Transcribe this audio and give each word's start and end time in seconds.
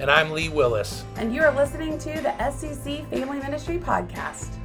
And 0.00 0.10
I'm 0.10 0.32
Lee 0.32 0.48
Willis. 0.48 1.04
And 1.14 1.32
you 1.32 1.40
are 1.42 1.54
listening 1.54 1.98
to 1.98 2.10
the 2.20 2.34
SCC 2.40 3.08
Family 3.10 3.38
Ministry 3.38 3.78
Podcast. 3.78 4.56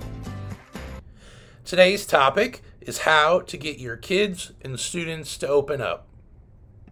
Today's 1.64 2.08
topic 2.08 2.64
is 2.82 2.98
how 3.00 3.42
to 3.42 3.58
get 3.58 3.78
your 3.78 3.96
kids 3.96 4.54
and 4.64 4.80
students 4.80 5.38
to 5.38 5.48
open 5.48 5.82
up. 5.82 6.08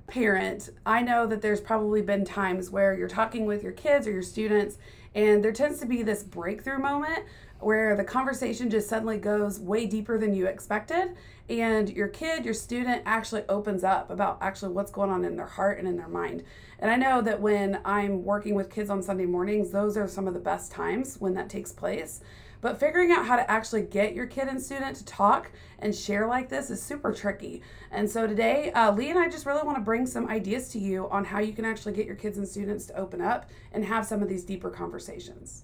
Parent, 0.06 0.70
I 0.86 1.02
know 1.02 1.26
that 1.26 1.42
there's 1.42 1.60
probably 1.60 2.04
been 2.04 2.26
times 2.26 2.70
where 2.70 2.96
you're 2.96 3.08
talking 3.08 3.48
with 3.48 3.64
your 3.64 3.72
kids 3.72 4.06
or 4.06 4.12
your 4.12 4.22
students, 4.22 4.78
and 5.18 5.44
there 5.44 5.52
tends 5.52 5.80
to 5.80 5.88
be 5.88 6.04
this 6.04 6.22
breakthrough 6.22 6.78
moment 6.78 7.26
where 7.60 7.96
the 7.96 8.04
conversation 8.04 8.70
just 8.70 8.88
suddenly 8.88 9.18
goes 9.18 9.60
way 9.60 9.88
deeper 9.88 10.20
than 10.20 10.36
you 10.36 10.46
expected. 10.46 11.16
And 11.50 11.90
your 11.90 12.08
kid 12.08 12.46
your 12.46 12.54
student 12.54 13.02
actually 13.06 13.44
opens 13.50 13.84
up 13.84 14.12
about 14.12 14.38
actually 14.42 14.74
what's 14.74 14.92
going 14.92 15.10
on 15.10 15.26
in 15.26 15.36
their 15.36 15.48
heart 15.48 15.80
and 15.80 15.88
in 15.88 15.98
their 15.98 16.08
mind. 16.08 16.44
And 16.80 16.92
i 16.92 16.96
know 16.96 17.22
that 17.22 17.42
when 17.42 17.80
i'm 17.86 18.24
working 18.24 18.54
with 18.54 18.70
kids 18.70 18.92
on 18.92 19.02
sunday 19.02 19.26
mornings 19.26 19.72
those 19.72 19.98
are 19.98 20.08
some 20.08 20.28
of 20.28 20.36
the 20.36 20.40
best 20.40 20.72
times 20.72 21.18
when 21.20 21.34
that 21.34 21.50
takes 21.50 21.72
place 21.72 22.22
but 22.62 22.80
figuring 22.80 23.12
out 23.12 23.26
how 23.26 23.36
to 23.36 23.50
actually 23.50 23.84
get 23.84 24.14
your 24.14 24.26
kid 24.26 24.48
and 24.48 24.62
student 24.62 24.96
to 24.98 25.06
talk 25.06 25.52
and 25.80 25.94
share 25.94 26.28
like 26.28 26.50
this 26.50 26.70
is 26.70 26.82
super 26.82 27.14
tricky. 27.14 27.62
And 27.92 28.10
so 28.10 28.28
today, 28.28 28.72
uh, 28.72 28.92
Lee 28.92 29.10
and 29.10 29.20
I 29.20 29.30
just 29.30 29.46
really 29.46 29.64
want 29.64 29.78
to 29.78 29.84
bring 29.84 30.06
some 30.06 30.28
ideas 30.28 30.70
to 30.70 30.80
you 30.80 31.10
on 31.10 31.26
how 31.26 31.40
you 31.40 31.54
can 31.54 31.66
actually 31.66 31.94
get 31.94 32.06
your 32.06 32.16
kids 32.16 32.38
and 32.38 32.48
students 32.48 32.86
to 32.88 32.98
open 32.98 33.22
up 33.22 33.50
and 33.72 33.86
have 33.86 34.06
some 34.06 34.22
of 34.22 34.30
these 34.30 34.44
deeper 34.44 34.70
conversations. 34.70 35.64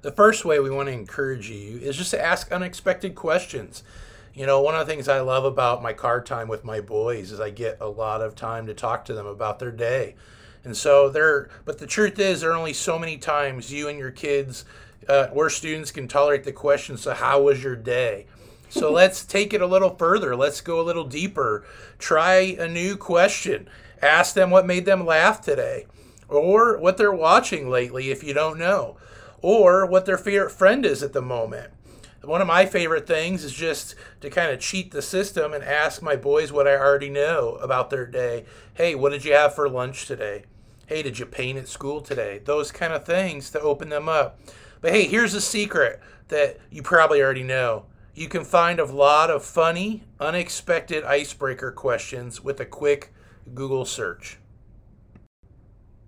The 0.00 0.12
first 0.12 0.44
way 0.44 0.60
we 0.60 0.70
want 0.70 0.86
to 0.86 0.92
encourage 0.92 1.50
you 1.50 1.78
is 1.78 1.96
just 1.96 2.12
to 2.12 2.24
ask 2.24 2.52
unexpected 2.52 3.14
questions. 3.14 3.82
You 4.32 4.46
know, 4.46 4.60
one 4.60 4.76
of 4.76 4.86
the 4.86 4.92
things 4.92 5.08
I 5.08 5.20
love 5.20 5.44
about 5.44 5.82
my 5.82 5.92
car 5.92 6.22
time 6.22 6.46
with 6.46 6.64
my 6.64 6.80
boys 6.80 7.32
is 7.32 7.40
I 7.40 7.50
get 7.50 7.78
a 7.80 7.88
lot 7.88 8.22
of 8.22 8.36
time 8.36 8.66
to 8.66 8.74
talk 8.74 9.04
to 9.06 9.14
them 9.14 9.26
about 9.26 9.58
their 9.58 9.72
day. 9.72 10.14
And 10.62 10.76
so 10.76 11.08
there, 11.08 11.48
but 11.64 11.78
the 11.78 11.86
truth 11.86 12.18
is, 12.18 12.40
there 12.40 12.52
are 12.52 12.56
only 12.56 12.72
so 12.72 12.98
many 12.98 13.16
times 13.16 13.72
you 13.72 13.88
and 13.88 13.98
your 13.98 14.10
kids, 14.10 14.64
uh, 15.08 15.28
where 15.28 15.50
students 15.50 15.90
can 15.90 16.08
tolerate 16.08 16.44
the 16.44 16.52
question, 16.52 16.96
so 16.96 17.14
how 17.14 17.42
was 17.42 17.62
your 17.62 17.76
day? 17.76 18.26
So 18.68 18.92
let's 18.92 19.24
take 19.24 19.54
it 19.54 19.62
a 19.62 19.66
little 19.66 19.94
further. 19.96 20.36
Let's 20.36 20.60
go 20.60 20.80
a 20.80 20.82
little 20.82 21.04
deeper. 21.04 21.64
Try 21.98 22.56
a 22.58 22.68
new 22.68 22.96
question. 22.96 23.68
Ask 24.02 24.34
them 24.34 24.50
what 24.50 24.66
made 24.66 24.84
them 24.84 25.04
laugh 25.04 25.40
today, 25.40 25.86
or 26.28 26.78
what 26.78 26.96
they're 26.96 27.12
watching 27.12 27.68
lately 27.68 28.10
if 28.10 28.22
you 28.22 28.34
don't 28.34 28.58
know 28.58 28.96
or 29.42 29.86
what 29.86 30.06
their 30.06 30.18
favorite 30.18 30.50
friend 30.50 30.84
is 30.84 31.02
at 31.02 31.12
the 31.12 31.22
moment. 31.22 31.72
One 32.22 32.40
of 32.40 32.48
my 32.48 32.66
favorite 32.66 33.06
things 33.06 33.44
is 33.44 33.52
just 33.52 33.94
to 34.20 34.28
kind 34.28 34.50
of 34.50 34.60
cheat 34.60 34.90
the 34.90 35.00
system 35.00 35.54
and 35.54 35.62
ask 35.62 36.02
my 36.02 36.16
boys 36.16 36.52
what 36.52 36.66
I 36.66 36.76
already 36.76 37.08
know 37.08 37.54
about 37.62 37.90
their 37.90 38.06
day. 38.06 38.44
Hey, 38.74 38.94
what 38.94 39.10
did 39.10 39.24
you 39.24 39.32
have 39.34 39.54
for 39.54 39.68
lunch 39.68 40.06
today? 40.06 40.44
Hey, 40.88 41.02
did 41.02 41.18
you 41.18 41.26
paint 41.26 41.58
at 41.58 41.68
school 41.68 42.00
today? 42.00 42.40
Those 42.42 42.72
kind 42.72 42.94
of 42.94 43.04
things 43.04 43.50
to 43.50 43.60
open 43.60 43.90
them 43.90 44.08
up. 44.08 44.40
But 44.80 44.92
hey, 44.92 45.04
here's 45.04 45.34
a 45.34 45.40
secret 45.42 46.00
that 46.28 46.56
you 46.70 46.82
probably 46.82 47.20
already 47.20 47.42
know. 47.42 47.84
You 48.14 48.26
can 48.26 48.42
find 48.42 48.80
a 48.80 48.86
lot 48.86 49.30
of 49.30 49.44
funny, 49.44 50.04
unexpected 50.18 51.04
icebreaker 51.04 51.72
questions 51.72 52.42
with 52.42 52.58
a 52.58 52.64
quick 52.64 53.12
Google 53.54 53.84
search. 53.84 54.38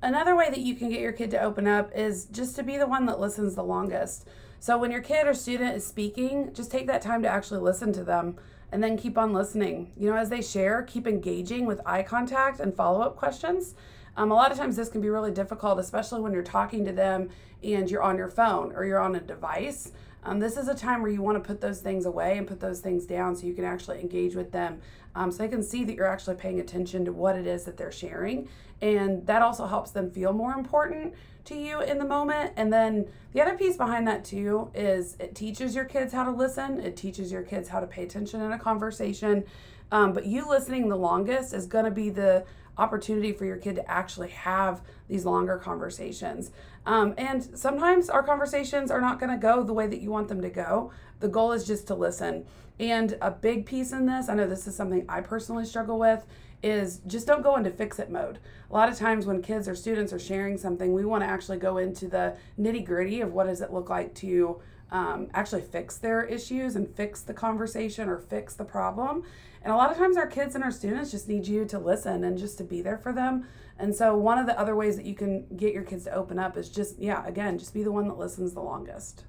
Another 0.00 0.34
way 0.34 0.48
that 0.48 0.60
you 0.60 0.74
can 0.74 0.88
get 0.88 1.00
your 1.00 1.12
kid 1.12 1.30
to 1.32 1.42
open 1.42 1.66
up 1.66 1.90
is 1.94 2.24
just 2.24 2.56
to 2.56 2.62
be 2.62 2.78
the 2.78 2.86
one 2.86 3.04
that 3.04 3.20
listens 3.20 3.56
the 3.56 3.62
longest. 3.62 4.26
So 4.60 4.78
when 4.78 4.90
your 4.90 5.02
kid 5.02 5.26
or 5.26 5.34
student 5.34 5.76
is 5.76 5.86
speaking, 5.86 6.54
just 6.54 6.70
take 6.70 6.86
that 6.86 7.02
time 7.02 7.20
to 7.20 7.28
actually 7.28 7.60
listen 7.60 7.92
to 7.92 8.02
them 8.02 8.38
and 8.72 8.82
then 8.82 8.96
keep 8.96 9.18
on 9.18 9.34
listening. 9.34 9.92
You 9.94 10.08
know, 10.08 10.16
as 10.16 10.30
they 10.30 10.40
share, 10.40 10.82
keep 10.84 11.06
engaging 11.06 11.66
with 11.66 11.82
eye 11.84 12.02
contact 12.02 12.60
and 12.60 12.74
follow 12.74 13.02
up 13.02 13.16
questions. 13.16 13.74
Um, 14.16 14.30
a 14.30 14.34
lot 14.34 14.52
of 14.52 14.58
times 14.58 14.76
this 14.76 14.88
can 14.88 15.00
be 15.00 15.08
really 15.08 15.30
difficult, 15.30 15.78
especially 15.78 16.20
when 16.20 16.32
you're 16.32 16.42
talking 16.42 16.84
to 16.84 16.92
them 16.92 17.28
and 17.62 17.90
you're 17.90 18.02
on 18.02 18.16
your 18.16 18.28
phone 18.28 18.72
or 18.74 18.84
you're 18.84 19.00
on 19.00 19.14
a 19.14 19.20
device. 19.20 19.92
Um, 20.22 20.38
this 20.38 20.56
is 20.56 20.68
a 20.68 20.74
time 20.74 21.00
where 21.00 21.10
you 21.10 21.22
want 21.22 21.42
to 21.42 21.46
put 21.46 21.60
those 21.60 21.80
things 21.80 22.04
away 22.04 22.36
and 22.36 22.46
put 22.46 22.60
those 22.60 22.80
things 22.80 23.06
down 23.06 23.34
so 23.34 23.46
you 23.46 23.54
can 23.54 23.64
actually 23.64 24.00
engage 24.00 24.34
with 24.34 24.52
them 24.52 24.80
um, 25.14 25.30
so 25.30 25.38
they 25.38 25.48
can 25.48 25.62
see 25.62 25.84
that 25.84 25.94
you're 25.94 26.06
actually 26.06 26.36
paying 26.36 26.60
attention 26.60 27.04
to 27.04 27.12
what 27.12 27.36
it 27.36 27.46
is 27.46 27.64
that 27.64 27.76
they're 27.76 27.92
sharing. 27.92 28.48
And 28.80 29.26
that 29.26 29.42
also 29.42 29.66
helps 29.66 29.90
them 29.90 30.10
feel 30.10 30.32
more 30.32 30.52
important 30.52 31.14
to 31.44 31.54
you 31.54 31.80
in 31.80 31.98
the 31.98 32.04
moment. 32.04 32.52
And 32.56 32.72
then 32.72 33.06
the 33.32 33.40
other 33.40 33.56
piece 33.56 33.76
behind 33.76 34.06
that, 34.08 34.24
too, 34.24 34.70
is 34.74 35.16
it 35.18 35.34
teaches 35.34 35.74
your 35.74 35.84
kids 35.84 36.12
how 36.12 36.24
to 36.24 36.30
listen, 36.30 36.80
it 36.80 36.96
teaches 36.96 37.32
your 37.32 37.42
kids 37.42 37.68
how 37.68 37.80
to 37.80 37.86
pay 37.86 38.04
attention 38.04 38.40
in 38.40 38.52
a 38.52 38.58
conversation. 38.58 39.44
Um, 39.92 40.12
but 40.12 40.26
you 40.26 40.48
listening 40.48 40.88
the 40.88 40.96
longest 40.96 41.52
is 41.52 41.66
going 41.66 41.84
to 41.84 41.90
be 41.90 42.10
the 42.10 42.44
opportunity 42.78 43.32
for 43.32 43.44
your 43.44 43.56
kid 43.56 43.76
to 43.76 43.90
actually 43.90 44.30
have 44.30 44.80
these 45.08 45.24
longer 45.24 45.58
conversations. 45.58 46.50
Um, 46.86 47.14
and 47.18 47.58
sometimes 47.58 48.08
our 48.08 48.22
conversations 48.22 48.90
are 48.90 49.00
not 49.00 49.20
going 49.20 49.30
to 49.32 49.38
go 49.38 49.62
the 49.62 49.74
way 49.74 49.86
that 49.86 50.00
you 50.00 50.10
want 50.10 50.28
them 50.28 50.40
to 50.42 50.50
go. 50.50 50.92
The 51.20 51.28
goal 51.28 51.52
is 51.52 51.66
just 51.66 51.86
to 51.88 51.94
listen. 51.94 52.46
And 52.78 53.18
a 53.20 53.30
big 53.30 53.66
piece 53.66 53.92
in 53.92 54.06
this, 54.06 54.28
I 54.28 54.34
know 54.34 54.46
this 54.46 54.66
is 54.66 54.74
something 54.74 55.04
I 55.08 55.20
personally 55.20 55.66
struggle 55.66 55.98
with, 55.98 56.24
is 56.62 57.00
just 57.06 57.26
don't 57.26 57.42
go 57.42 57.56
into 57.56 57.70
fix 57.70 57.98
it 57.98 58.10
mode. 58.10 58.38
A 58.70 58.72
lot 58.72 58.88
of 58.88 58.96
times 58.96 59.26
when 59.26 59.42
kids 59.42 59.68
or 59.68 59.74
students 59.74 60.12
are 60.12 60.18
sharing 60.18 60.56
something, 60.56 60.92
we 60.92 61.04
want 61.04 61.22
to 61.22 61.28
actually 61.28 61.58
go 61.58 61.78
into 61.78 62.08
the 62.08 62.36
nitty 62.58 62.84
gritty 62.84 63.20
of 63.20 63.32
what 63.32 63.46
does 63.46 63.60
it 63.60 63.72
look 63.72 63.90
like 63.90 64.14
to 64.16 64.60
um, 64.92 65.28
actually 65.34 65.62
fix 65.62 65.98
their 65.98 66.24
issues 66.24 66.76
and 66.76 66.88
fix 66.94 67.22
the 67.22 67.34
conversation 67.34 68.08
or 68.08 68.18
fix 68.18 68.54
the 68.54 68.64
problem. 68.64 69.22
And 69.62 69.72
a 69.72 69.76
lot 69.76 69.90
of 69.90 69.96
times 69.96 70.16
our 70.16 70.26
kids 70.26 70.54
and 70.54 70.64
our 70.64 70.70
students 70.70 71.10
just 71.10 71.28
need 71.28 71.46
you 71.46 71.64
to 71.66 71.78
listen 71.78 72.24
and 72.24 72.38
just 72.38 72.58
to 72.58 72.64
be 72.64 72.80
there 72.80 72.98
for 72.98 73.12
them. 73.12 73.46
And 73.78 73.94
so 73.94 74.16
one 74.16 74.38
of 74.38 74.46
the 74.46 74.58
other 74.58 74.74
ways 74.74 74.96
that 74.96 75.06
you 75.06 75.14
can 75.14 75.46
get 75.56 75.72
your 75.72 75.84
kids 75.84 76.04
to 76.04 76.14
open 76.14 76.38
up 76.38 76.56
is 76.56 76.68
just, 76.68 76.98
yeah, 76.98 77.26
again, 77.26 77.58
just 77.58 77.74
be 77.74 77.82
the 77.82 77.92
one 77.92 78.08
that 78.08 78.18
listens 78.18 78.52
the 78.52 78.60
longest. 78.60 79.24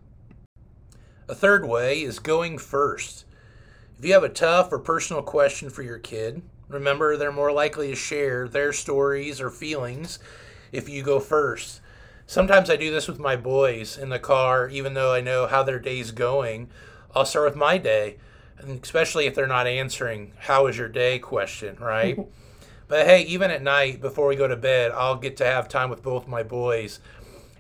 A 1.28 1.36
third 1.36 1.66
way 1.66 2.02
is 2.02 2.20
going 2.20 2.58
first. 2.58 3.26
If 3.98 4.06
you 4.06 4.14
have 4.14 4.24
a 4.24 4.30
tough 4.30 4.72
or 4.72 4.80
personal 4.80 5.22
question 5.22 5.70
for 5.70 5.84
your 5.84 6.00
kid, 6.00 6.42
remember 6.68 7.16
they're 7.16 7.32
more 7.32 7.52
likely 7.52 7.90
to 7.90 7.96
share 7.96 8.48
their 8.48 8.74
stories 8.74 9.40
or 9.40 9.50
feelings 9.50 10.20
if 10.72 10.90
you 10.90 11.04
go 11.04 11.20
first. 11.20 11.82
Sometimes 12.32 12.70
I 12.70 12.78
do 12.78 12.90
this 12.92 13.10
with 13.10 13.20
my 13.20 13.36
boys 13.36 13.98
in 13.98 14.08
the 14.08 14.18
car, 14.18 14.70
even 14.70 14.94
though 14.94 15.14
I 15.14 15.20
know 15.20 15.48
how 15.48 15.64
their 15.64 15.80
day's 15.80 16.12
going. 16.12 16.70
I'll 17.14 17.26
start 17.26 17.44
with 17.44 17.58
my 17.58 17.78
day 17.78 18.20
and 18.58 18.82
especially 18.82 19.26
if 19.26 19.36
they're 19.36 19.48
not 19.48 19.68
answering 19.68 20.32
how 20.40 20.64
was 20.64 20.78
your 20.78 20.88
day? 20.88 21.20
question 21.20 21.76
right? 21.76 22.18
But 22.88 23.06
hey 23.06 23.24
even 23.24 23.52
at 23.52 23.62
night 23.62 24.00
before 24.00 24.28
we 24.28 24.38
go 24.38 24.48
to 24.48 24.56
bed 24.56 24.92
i'll 24.92 25.18
get 25.18 25.36
to 25.38 25.46
have 25.46 25.68
time 25.68 25.90
with 25.90 26.04
both 26.04 26.28
my 26.28 26.44
boys 26.44 27.00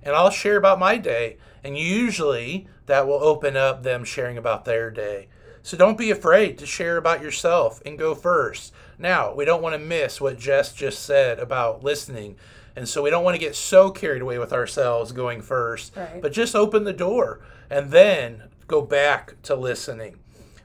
and 0.03 0.13
i'll 0.13 0.29
share 0.29 0.57
about 0.57 0.79
my 0.79 0.97
day 0.97 1.37
and 1.63 1.77
usually 1.77 2.67
that 2.85 3.07
will 3.07 3.23
open 3.23 3.55
up 3.55 3.83
them 3.83 4.03
sharing 4.03 4.37
about 4.37 4.65
their 4.65 4.89
day 4.89 5.27
so 5.63 5.77
don't 5.77 5.97
be 5.97 6.11
afraid 6.11 6.57
to 6.57 6.65
share 6.65 6.97
about 6.97 7.21
yourself 7.21 7.81
and 7.85 7.97
go 7.97 8.15
first. 8.15 8.73
Now 8.97 9.33
we 9.33 9.45
don't 9.45 9.61
want 9.61 9.73
to 9.73 9.79
miss 9.79 10.21
what 10.21 10.39
jess 10.39 10.73
just 10.73 11.03
said 11.03 11.39
about 11.39 11.83
listening 11.83 12.35
and 12.75 12.87
so 12.87 13.01
we 13.01 13.09
don't 13.09 13.23
want 13.23 13.35
to 13.35 13.39
get 13.39 13.55
so 13.55 13.91
carried 13.91 14.21
away 14.21 14.37
with 14.37 14.53
ourselves 14.53 15.11
going 15.11 15.41
first 15.41 15.95
right. 15.95 16.21
but 16.21 16.31
just 16.31 16.55
open 16.55 16.83
the 16.83 16.93
door 16.93 17.41
and 17.69 17.91
then 17.91 18.43
go 18.67 18.81
back 18.81 19.41
to 19.43 19.55
listening. 19.55 20.17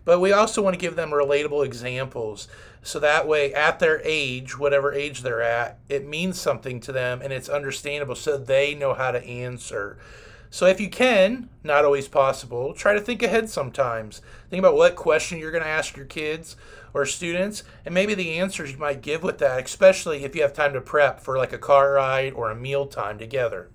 But 0.04 0.20
we 0.20 0.32
also 0.32 0.62
want 0.62 0.74
to 0.74 0.80
give 0.80 0.94
them 0.94 1.10
relatable 1.10 1.64
examples 1.64 2.46
so 2.82 3.00
that 3.00 3.26
way 3.26 3.52
at 3.52 3.80
their 3.80 4.00
age 4.04 4.56
whatever 4.56 4.92
age 4.92 5.22
they're 5.22 5.42
at 5.42 5.78
it 5.88 6.06
means 6.06 6.40
something 6.40 6.78
to 6.80 6.92
them 6.92 7.20
and 7.20 7.32
it's 7.32 7.48
understandable 7.48 8.14
so 8.14 8.36
they 8.38 8.74
know 8.74 8.94
how 8.94 9.10
to 9.10 9.24
answer 9.24 9.98
so 10.50 10.66
if 10.66 10.80
you 10.80 10.88
can 10.88 11.48
not 11.62 11.84
always 11.84 12.08
possible 12.08 12.72
try 12.72 12.94
to 12.94 13.00
think 13.00 13.22
ahead 13.22 13.48
sometimes 13.48 14.22
think 14.50 14.58
about 14.58 14.76
what 14.76 14.96
question 14.96 15.38
you're 15.38 15.50
going 15.50 15.62
to 15.62 15.68
ask 15.68 15.96
your 15.96 16.06
kids 16.06 16.56
or 16.94 17.04
students 17.04 17.62
and 17.84 17.94
maybe 17.94 18.14
the 18.14 18.38
answers 18.38 18.72
you 18.72 18.78
might 18.78 19.02
give 19.02 19.22
with 19.22 19.38
that 19.38 19.64
especially 19.64 20.24
if 20.24 20.34
you 20.34 20.42
have 20.42 20.52
time 20.52 20.72
to 20.72 20.80
prep 20.80 21.20
for 21.20 21.36
like 21.36 21.52
a 21.52 21.58
car 21.58 21.92
ride 21.92 22.32
or 22.32 22.50
a 22.50 22.56
meal 22.56 22.86
time 22.86 23.18
together 23.18 23.70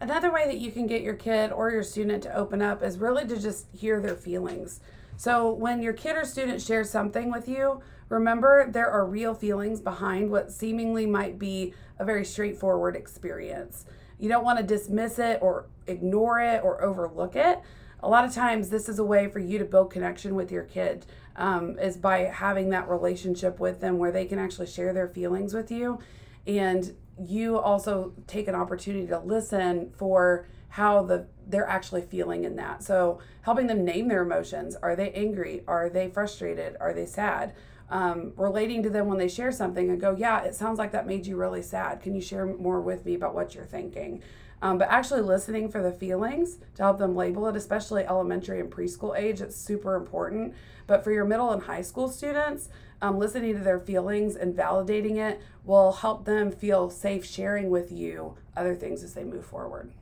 Another 0.00 0.32
way 0.32 0.46
that 0.46 0.58
you 0.58 0.70
can 0.70 0.86
get 0.86 1.02
your 1.02 1.14
kid 1.14 1.50
or 1.50 1.70
your 1.70 1.82
student 1.82 2.22
to 2.22 2.36
open 2.36 2.62
up 2.62 2.82
is 2.82 2.98
really 2.98 3.26
to 3.26 3.36
just 3.36 3.66
hear 3.72 4.00
their 4.00 4.14
feelings. 4.14 4.80
So 5.16 5.50
when 5.50 5.82
your 5.82 5.92
kid 5.92 6.16
or 6.16 6.24
student 6.24 6.62
shares 6.62 6.88
something 6.88 7.32
with 7.32 7.48
you, 7.48 7.80
remember 8.08 8.70
there 8.70 8.88
are 8.88 9.04
real 9.04 9.34
feelings 9.34 9.80
behind 9.80 10.30
what 10.30 10.52
seemingly 10.52 11.06
might 11.06 11.36
be 11.36 11.74
a 11.98 12.04
very 12.04 12.24
straightforward 12.24 12.94
experience. 12.94 13.86
You 14.18 14.28
don't 14.28 14.44
want 14.44 14.58
to 14.58 14.64
dismiss 14.64 15.18
it 15.18 15.38
or 15.40 15.66
ignore 15.86 16.40
it 16.40 16.62
or 16.62 16.82
overlook 16.82 17.36
it. 17.36 17.60
A 18.00 18.08
lot 18.08 18.24
of 18.24 18.32
times, 18.32 18.68
this 18.68 18.88
is 18.88 18.98
a 18.98 19.04
way 19.04 19.28
for 19.28 19.40
you 19.40 19.58
to 19.58 19.64
build 19.64 19.90
connection 19.90 20.34
with 20.34 20.52
your 20.52 20.62
kid, 20.64 21.04
um, 21.36 21.78
is 21.78 21.96
by 21.96 22.20
having 22.20 22.70
that 22.70 22.88
relationship 22.88 23.58
with 23.58 23.80
them 23.80 23.98
where 23.98 24.12
they 24.12 24.24
can 24.24 24.38
actually 24.38 24.66
share 24.66 24.92
their 24.92 25.08
feelings 25.08 25.52
with 25.52 25.70
you. 25.70 25.98
And 26.46 26.94
you 27.20 27.58
also 27.58 28.12
take 28.26 28.46
an 28.46 28.54
opportunity 28.54 29.06
to 29.08 29.18
listen 29.18 29.92
for 29.96 30.46
how 30.68 31.02
the 31.02 31.26
they're 31.46 31.68
actually 31.68 32.02
feeling 32.02 32.44
in 32.44 32.56
that. 32.56 32.82
So 32.82 33.20
helping 33.42 33.66
them 33.66 33.84
name 33.84 34.08
their 34.08 34.22
emotions. 34.22 34.76
Are 34.76 34.94
they 34.94 35.10
angry? 35.12 35.62
Are 35.66 35.88
they 35.88 36.08
frustrated? 36.08 36.76
Are 36.80 36.92
they 36.92 37.06
sad? 37.06 37.54
um, 37.90 38.32
relating 38.36 38.82
to 38.82 38.90
them 38.90 39.06
when 39.06 39.18
they 39.18 39.28
share 39.28 39.52
something 39.52 39.88
and 39.88 40.00
go, 40.00 40.14
Yeah, 40.16 40.42
it 40.42 40.54
sounds 40.54 40.78
like 40.78 40.92
that 40.92 41.06
made 41.06 41.26
you 41.26 41.36
really 41.36 41.62
sad. 41.62 42.00
Can 42.00 42.14
you 42.14 42.20
share 42.20 42.46
more 42.46 42.80
with 42.80 43.04
me 43.04 43.14
about 43.14 43.34
what 43.34 43.54
you're 43.54 43.64
thinking? 43.64 44.22
Um, 44.60 44.76
but 44.76 44.88
actually 44.88 45.20
listening 45.20 45.70
for 45.70 45.82
the 45.82 45.92
feelings 45.92 46.56
to 46.74 46.82
help 46.82 46.98
them 46.98 47.14
label 47.14 47.46
it, 47.46 47.54
especially 47.54 48.04
elementary 48.04 48.58
and 48.58 48.70
preschool 48.70 49.16
age, 49.16 49.40
it's 49.40 49.56
super 49.56 49.94
important. 49.94 50.52
But 50.88 51.04
for 51.04 51.12
your 51.12 51.24
middle 51.24 51.52
and 51.52 51.62
high 51.62 51.82
school 51.82 52.08
students, 52.08 52.68
um, 53.00 53.18
listening 53.18 53.56
to 53.56 53.62
their 53.62 53.78
feelings 53.78 54.34
and 54.34 54.56
validating 54.56 55.16
it 55.16 55.40
will 55.64 55.92
help 55.92 56.24
them 56.24 56.50
feel 56.50 56.90
safe 56.90 57.24
sharing 57.24 57.70
with 57.70 57.92
you 57.92 58.36
other 58.56 58.74
things 58.74 59.04
as 59.04 59.14
they 59.14 59.22
move 59.22 59.46
forward. 59.46 59.92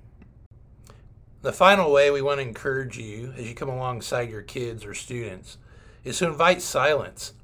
The 1.47 1.53
final 1.53 1.93
way 1.93 2.11
we 2.11 2.23
want 2.23 2.41
to 2.41 2.43
encourage 2.49 2.99
you 2.99 3.33
as 3.37 3.49
you 3.49 3.55
come 3.55 3.69
alongside 3.69 4.31
your 4.31 4.43
kids 4.43 4.85
or 4.85 4.95
students 4.95 5.59
is 6.03 6.19
to 6.19 6.27
invite 6.27 6.61
silence. 6.61 7.35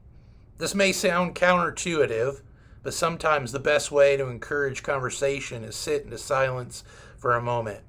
This 0.58 0.75
may 0.75 0.90
sound 0.90 1.37
counterintuitive, 1.37 2.40
but 2.82 2.94
sometimes 2.94 3.52
the 3.52 3.60
best 3.60 3.93
way 3.93 4.16
to 4.16 4.26
encourage 4.26 4.82
conversation 4.82 5.62
is 5.62 5.76
sit 5.76 6.02
into 6.02 6.19
silence 6.19 6.82
for 7.16 7.37
a 7.37 7.40
moment. 7.40 7.82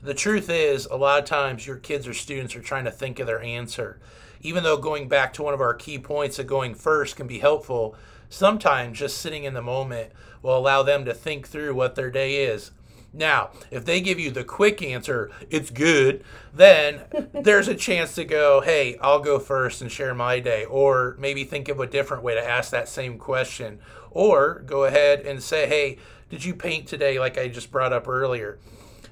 The 0.00 0.14
truth 0.14 0.48
is, 0.48 0.86
a 0.86 0.94
lot 0.94 1.18
of 1.18 1.24
times 1.24 1.66
your 1.66 1.74
kids 1.74 2.06
or 2.06 2.14
students 2.14 2.54
are 2.54 2.62
trying 2.62 2.84
to 2.84 2.92
think 2.92 3.18
of 3.18 3.26
their 3.26 3.42
answer. 3.42 3.98
Even 4.42 4.62
though 4.62 4.76
going 4.76 5.08
back 5.08 5.32
to 5.32 5.42
one 5.42 5.54
of 5.54 5.60
our 5.60 5.74
key 5.74 5.98
points 5.98 6.38
of 6.38 6.46
going 6.46 6.76
first 6.76 7.16
can 7.16 7.26
be 7.26 7.40
helpful, 7.40 7.96
sometimes 8.28 9.00
just 9.00 9.18
sitting 9.18 9.42
in 9.42 9.54
the 9.54 9.60
moment 9.60 10.12
will 10.40 10.56
allow 10.56 10.84
them 10.84 11.04
to 11.04 11.12
think 11.12 11.48
through 11.48 11.74
what 11.74 11.96
their 11.96 12.12
day 12.12 12.44
is. 12.44 12.70
Now, 13.14 13.50
if 13.70 13.84
they 13.84 14.00
give 14.00 14.18
you 14.18 14.30
the 14.30 14.44
quick 14.44 14.82
answer, 14.82 15.30
it's 15.50 15.70
good, 15.70 16.24
then 16.54 17.02
there's 17.32 17.68
a 17.68 17.74
chance 17.74 18.14
to 18.14 18.24
go, 18.24 18.60
hey, 18.62 18.96
I'll 19.00 19.20
go 19.20 19.38
first 19.38 19.82
and 19.82 19.92
share 19.92 20.14
my 20.14 20.40
day. 20.40 20.64
Or 20.64 21.16
maybe 21.18 21.44
think 21.44 21.68
of 21.68 21.80
a 21.80 21.86
different 21.86 22.22
way 22.22 22.34
to 22.34 22.48
ask 22.48 22.70
that 22.70 22.88
same 22.88 23.18
question. 23.18 23.80
Or 24.10 24.60
go 24.60 24.84
ahead 24.84 25.20
and 25.20 25.42
say, 25.42 25.66
hey, 25.66 25.98
did 26.30 26.44
you 26.44 26.54
paint 26.54 26.86
today, 26.86 27.18
like 27.18 27.36
I 27.36 27.48
just 27.48 27.70
brought 27.70 27.92
up 27.92 28.08
earlier? 28.08 28.58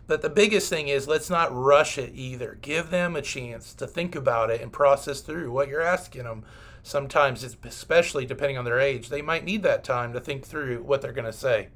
But 0.07 0.23
the 0.23 0.31
biggest 0.31 0.69
thing 0.69 0.89
is 0.89 1.07
let's 1.07 1.31
not 1.31 1.55
rush 1.55 1.97
it 1.97 2.13
either. 2.15 2.59
Give 2.63 2.91
them 2.91 3.15
a 3.15 3.23
chance 3.23 3.75
to 3.75 3.87
think 3.87 4.17
about 4.17 4.51
it 4.51 4.61
and 4.61 4.73
process 4.73 5.21
through 5.21 5.53
what 5.53 5.69
you're 5.69 5.83
asking 5.83 6.25
them. 6.25 6.45
Sometimes, 6.83 7.45
especially 7.45 8.25
depending 8.25 8.57
on 8.57 8.65
their 8.65 8.81
age, 8.81 9.11
they 9.11 9.23
might 9.23 9.45
need 9.45 9.63
that 9.63 9.85
time 9.85 10.13
to 10.15 10.21
think 10.21 10.47
through 10.47 10.83
what 10.83 11.03
they're 11.03 11.13
going 11.13 11.27
to 11.27 11.33
say. 11.33 11.69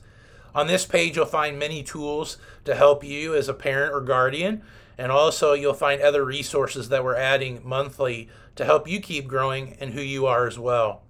On 0.55 0.67
this 0.67 0.85
page, 0.85 1.17
you'll 1.17 1.25
find 1.25 1.59
many 1.59 1.83
tools 1.83 2.37
to 2.63 2.75
help 2.75 3.03
you 3.03 3.35
as 3.35 3.49
a 3.49 3.53
parent 3.53 3.93
or 3.93 3.99
guardian, 3.99 4.61
and 4.97 5.11
also 5.11 5.51
you'll 5.53 5.73
find 5.73 6.01
other 6.01 6.23
resources 6.23 6.87
that 6.89 7.03
we're 7.03 7.15
adding 7.15 7.59
monthly 7.63 8.29
to 8.55 8.63
help 8.63 8.87
you 8.87 9.01
keep 9.01 9.27
growing 9.27 9.75
and 9.81 9.93
who 9.93 10.01
you 10.01 10.25
are 10.25 10.47
as 10.47 10.57
well. 10.57 11.01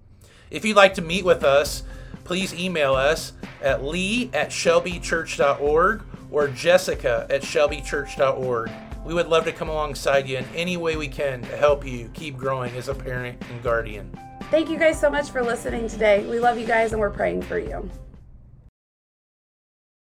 If 0.50 0.64
you'd 0.64 0.76
like 0.76 0.94
to 0.94 1.02
meet 1.02 1.24
with 1.24 1.44
us, 1.44 1.84
please 2.30 2.54
email 2.54 2.94
us 2.94 3.32
at 3.60 3.82
lee 3.82 4.30
at 4.32 4.50
shelbychurch.org 4.50 6.00
or 6.30 6.46
jessica 6.46 7.26
at 7.28 7.42
shelbychurch.org. 7.42 8.70
We 9.04 9.14
would 9.14 9.26
love 9.26 9.42
to 9.46 9.52
come 9.52 9.68
alongside 9.68 10.28
you 10.28 10.38
in 10.38 10.44
any 10.54 10.76
way 10.76 10.94
we 10.94 11.08
can 11.08 11.42
to 11.42 11.56
help 11.56 11.84
you 11.84 12.08
keep 12.14 12.36
growing 12.36 12.72
as 12.76 12.86
a 12.86 12.94
parent 12.94 13.42
and 13.50 13.60
guardian. 13.64 14.16
Thank 14.44 14.70
you 14.70 14.78
guys 14.78 15.00
so 15.00 15.10
much 15.10 15.30
for 15.30 15.42
listening 15.42 15.88
today. 15.88 16.24
We 16.24 16.38
love 16.38 16.56
you 16.56 16.66
guys 16.68 16.92
and 16.92 17.00
we're 17.00 17.10
praying 17.10 17.42
for 17.42 17.58
you. 17.58 17.90